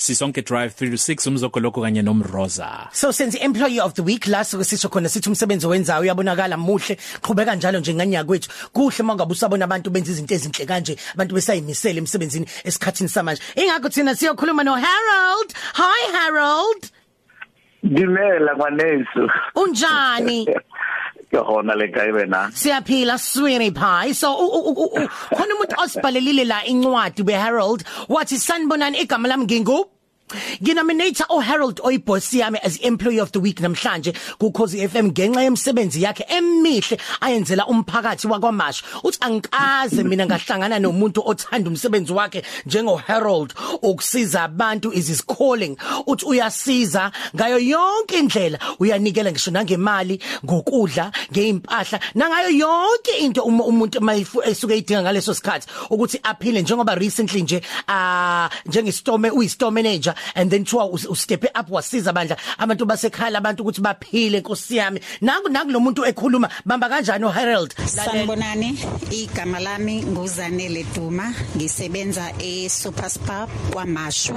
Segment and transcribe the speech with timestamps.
[0.00, 2.88] sisonke drive 3 to 6 umzogoloko kanye nomroza.
[2.92, 7.54] So senze employee of the week last sisho khona sithi umsebenzi owenzayo uyabonakala muhle qhubeka
[7.54, 8.48] njalo nje nganyaka kwethu.
[8.72, 13.42] Kuhle mangabe usabona abantu benza izinto ezinhle kanje abantu besayimisela emsebenzini esikhathini samanje.
[13.56, 16.90] Ingakho thina siyokhuluma no Harold hi Harold
[17.82, 19.30] Dimela ngwaneso.
[19.54, 20.46] unjani?
[21.30, 22.48] Ke hona le kae wena?
[22.54, 27.84] siyaphila sweetie pie so u- u- u- u- khona umuntu osibhalelile la incwadi be Harold
[28.08, 29.78] wathi sanibonani igama lami ngingu
[30.62, 36.24] Nginominate uHarold Oyiboss yami as employee of the week namhlanje kuKhosi FM ngenxa yemsebenzi yakhe
[36.28, 38.84] emihle ayenzela umphakathi wakwaMasha.
[39.04, 45.76] Uthi angikaze mina ngahlangana nomuntu othanda umsebenzi wakhe njengo Harold ukusiza abantu is his calling.
[46.06, 54.00] Uthi uyasiza ngayo yonke indlela uyanikela ngisho nangemali, ngokudla, ngeimpahla, nangayo yonke into uma umuntu
[54.00, 60.50] mayifu esuke idinga ngaleso sikhathi ukuthi aphile njengoba recently nje ah njengestore uyistore manager and
[60.50, 62.36] then thiwa ustep up wasiza bandla.
[62.58, 65.00] Abantu basekhala abantu ukuthi baphile Nkosi yami.
[65.20, 68.78] Nangu nakulomuntu ekhuluma bamba kanjani uHarold Sanibonani
[69.10, 71.34] igama lami nguzanele Duma.
[71.56, 74.34] Ngisebenza eSuperspa kwaMashu.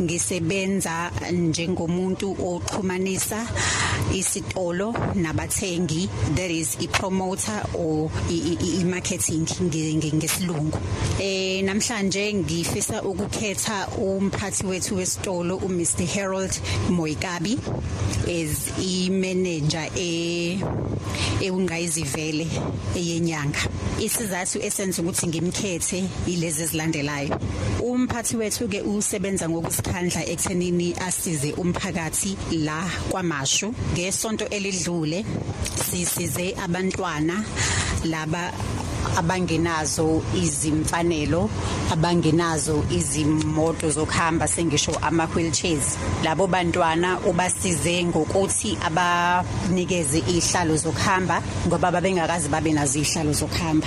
[0.00, 3.46] Ngisebenza njengomuntu oxhumanisa
[4.14, 10.78] isitolo nabathengi that is i promoter or i marketing ngesilungu.
[11.20, 16.06] Eh namhlanje ngifisa ukukhetha umphathi wethu wesitolo uMr.
[16.14, 16.50] Harold
[16.88, 17.58] Moikabi
[18.28, 20.60] as i manager e
[21.42, 22.46] eungayizivele
[22.94, 23.58] eyenyanga.
[23.98, 27.40] Isizathu esenza ukuthi ngimkhethe ilezi ezilandelayo.
[27.80, 33.74] Umphathi wethu ke usebenza ngokusikhandla ekuthenini asize umphakathi la kwamashu.
[33.92, 35.24] Ngesonto elidlule
[35.90, 37.44] sisize abantwana
[38.04, 38.52] laba
[39.16, 41.50] abangenazo izimfanelo
[41.92, 52.48] abangenazo izimoto zokuhamba sengisho ama wheelchairs labo bantwana ubasize ngokuthi abanikeze ihlalo zokuhamba ngoba babengakazi
[52.48, 53.86] babe nazo ihlalo zokuhamba.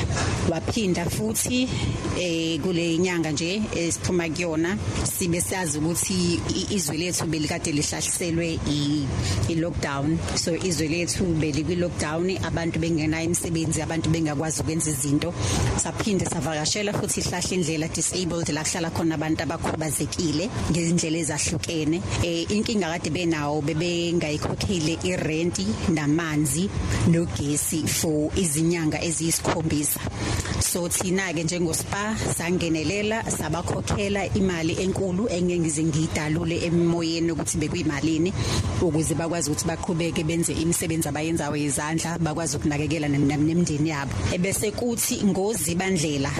[0.49, 1.69] Waphinda futhi
[2.17, 8.59] eh kule nyanga nje esiphuma kuyona sibe siyazi ukuthi izwe lethu belikade lihlahliselwe
[9.49, 15.12] i lockdown so izwe lethu belikwi lockdown abantu bengenayo imisebenzi abantu bengakwazi ukwenza izinto
[15.77, 22.01] saphinde savakashela futhi ihlahla indlela disabled la kuhlala khona abantu abakhubazekile ngezindlela ezahlukene.
[22.23, 26.69] Eh inkinga kade benawo bebengayikhokhile irenti namanzi
[27.07, 29.99] nogesi for izinyanga eziyisikhombisa
[30.63, 38.33] so thina ke njengospa sangenelela sabakhokhela imali enkulu engeke ngize ngidalule emoyeni ukuthi bekuyimalini
[38.81, 44.11] ukuze bakwazi ukuthi baqhubeke benze imisebenzi abayenzayo yezandla bakwazi ukunakekela nemndeni yabo.
[44.31, 46.31] Ebese kuthi ngozibandlela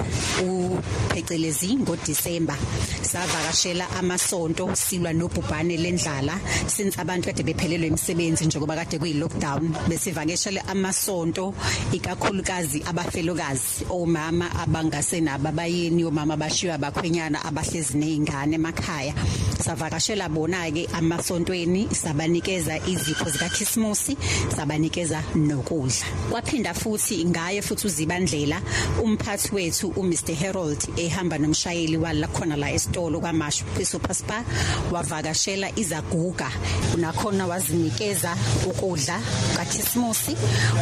[0.42, 2.56] uphecelezi ngoDisemba
[3.02, 10.60] savakashela amasonto silwa nobhubhane lendlala since abantu kade bephelelwe imisebenzi njengoba kade kuyi lockdown besivakeshele
[10.60, 11.54] amasonto
[11.92, 19.12] ikakhulukazi abafelokazi omama abangasenabo abayeni omama bashiwa abakhwenyana abahlezi nezingane emakhaya.
[19.58, 24.12] Savakashela bona ke amasontweni sabanikeza izipho zika Christmas
[24.54, 26.06] sabanikeza nokudla.
[26.30, 28.60] Kwaphinda futhi ngaye futhi uzibandlela
[29.02, 30.34] umphathi wethu uMr.
[30.34, 34.44] Harold ehamba nomshayeli wala khona la esitolo kwaMashu Super Spa
[34.92, 36.50] wavakashela izaguga.
[36.94, 38.36] Unakhona wazinikeza
[38.66, 39.20] ukudla
[39.56, 40.30] kaKrismus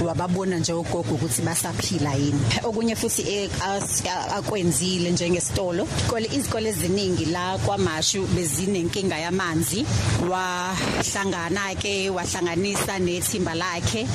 [0.05, 2.41] wababona nje ugogo ukuthi basaphila yini.
[2.65, 3.22] Okunye futhi
[4.37, 5.89] akwenzile njengesitolo.
[6.09, 9.85] Kole izikole eziningi la kwaMashu bezinenkinga yamanzi.
[10.31, 14.07] Wahlangana ke wahlanganisa nethimba lakhe.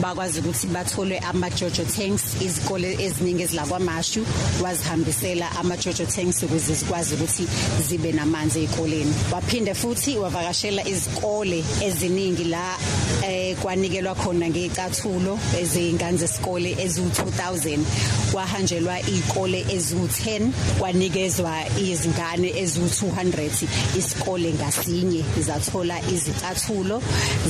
[0.00, 2.42] Bakwazi ukuthi bathole ama Jojo tanks.
[2.42, 4.26] Izikole eziningi ezila kwaMashu
[4.62, 7.48] wazihambisela ama Jojo tanks ukuze zikwazi ukuthi
[7.88, 12.76] zibe namanzi ezikoleni waphinde futhi wavakashela izikole eziningi la
[13.24, 17.78] eh kwanikelwa khona ngecathulo ezingane zesikole ezu2000
[18.52, 23.66] kwahanjelwa izikole ezu10 kwanikezwa izingane ezu200
[23.98, 27.02] isikole ngasinye zathola izicathulo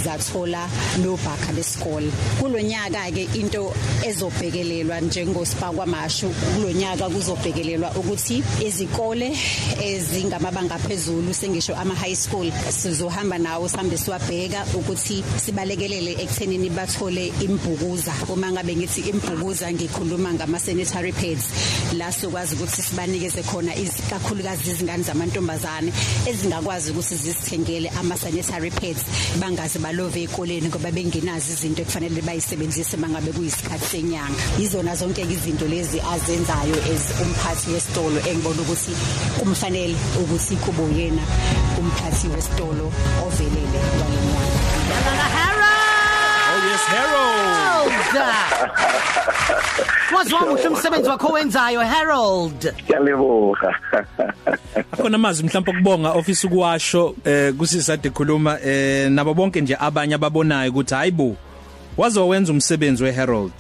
[0.05, 0.69] zathola
[1.03, 2.11] nobhakha besikole.
[2.39, 3.75] Kulonyaka ke into
[4.07, 9.37] ezobhekelelwa njengospa kwamashu kulonyaka kuzobhekelelwa ukuthi izikole
[9.83, 18.13] ezingamabanga phezulu sengisho ama high school sizohamba nawo sihambe siwabheka ukuthi sibalekelele ekuthenini bathole imbhukuza
[18.29, 21.95] uma ngabe ngithi imbhukuza ngikhuluma ngama sanitary pads.
[21.97, 25.93] La sokwazi ukuthi sibanikeze khona izikakhulukazi izingane zamantombazane
[26.27, 29.03] ezingakwazi ukuthi zisithengele ama sanitary pads
[29.41, 34.43] bangaze balove ekoleni ngoba bengenazi izinto ekufanele bayisebenzise mangabe kuyisikhathi senyanga.
[34.59, 38.93] Izona zonke izinto lezi azenzayo as umphathi wesitolo engibona ukuthi
[39.39, 41.23] kumfanele ukuthi kubo yena
[41.79, 42.93] umphathi wesitolo
[48.19, 48.73] Harold.
[50.17, 53.75] Wazwa muhle umsebenzi wakho wenzayo Harold Ngiyalibuka.
[54.97, 60.71] Khona amazwi mhlawumbe ukubonga office ukuwasho eh kusisade khuluma eh nabo bonke nje abanye ababonayo
[60.71, 61.37] ukuthi hayibo
[61.97, 63.53] wazowenza umsebenzi weHarold.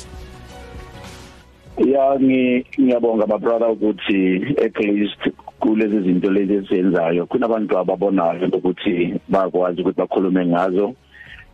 [1.86, 9.14] Ya ngi ngiyabonga ma brother ukuthi at least kulezi zinto lezi ezenzayo kunabantu ababonayo ukuthi
[9.28, 10.94] bakwazi ukuthi bakhulume ngazo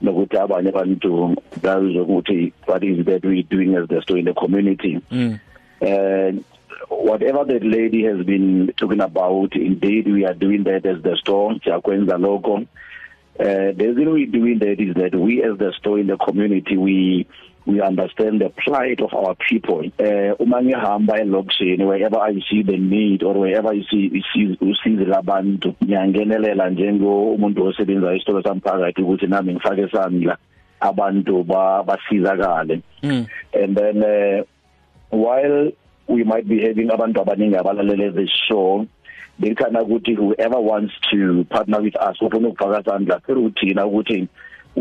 [0.02, 4.34] nokuthi abanye abantu bazwe ukuthi what is that we doing as the story in the
[4.34, 5.00] community?
[5.10, 5.40] Mm.
[5.80, 6.44] and
[6.88, 11.54] whatever that lady has been talking about indeed we are doing that as the store
[11.54, 12.66] siyakwenza lokho.
[13.40, 16.76] Uh, the reason we're doing that is that we as the store in the community
[16.76, 17.26] we
[17.68, 19.84] we understand the plight of our people.
[20.00, 25.04] Uh, uma ngihamba elokishini wherever i see the need or wherever i see see usizi
[25.04, 30.36] labantu ngiyangenelela njengo umuntu osebenza esitolo samphakathi ukuthi nami ngifake isandla.
[30.80, 32.80] Abantu ba basizakale.
[33.02, 33.26] Mm.
[33.52, 34.42] and then uh,
[35.10, 35.72] while
[36.08, 38.86] we might be having abantu abaningi abalalele this show
[39.38, 44.28] bekhana ukuthi whoever wants to partner with us ufuna ukufaka sandla kuthina ukuthi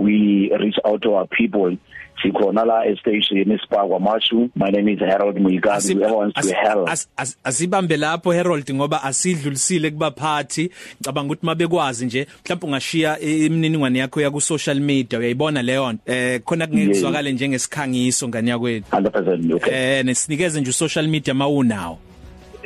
[0.04, 1.78] we reach out to our people.
[2.24, 6.90] Sikhona la estation Spa kwamashu my name is Harold Muigazi whoever wants to help.
[6.90, 14.00] as- as- asibambe lapho Harold ngoba asidlulisile kubaphathi ngicabanga ukuthi mabekwazi nje mhlawumbe ungashiya imininingwane
[14.00, 16.02] yakho ya ku social media uyayibona leyo nto?
[16.14, 18.86] Eh khona kungekuzwakale njengesikhangiso ngani yakwethu.
[18.96, 19.74] 100% okay.
[19.74, 21.98] Eh nesinikeze nje social media mawunawo.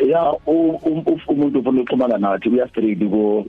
[0.08, 3.46] Yeah u- u- u- umuntu ufuna ukuxhumana nathi uya straight ku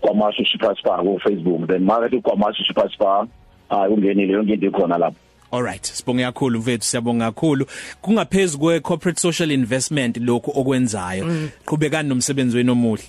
[0.00, 3.26] kwamashu Super Spa ku Facebook then makathi kwamashu Super Spa
[3.68, 5.16] hayi ungenile yonke into ikhona lapho
[5.52, 7.66] Alright, sibonge kakhulu mfethu, siyabonga kakhulu.
[8.02, 11.48] Kungaphezulu kwe corporate social investment lokho okwenzayo.
[11.64, 13.02] Qhubekani nomsebenzi wenu omuhle.